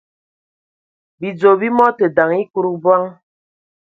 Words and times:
Bidzɔ 1.19 1.51
bi 1.59 1.67
mɔ 1.77 1.85
tə 1.97 2.05
daŋ 2.15 2.29
ekud 2.41 2.67
bɔŋ. 2.83 3.01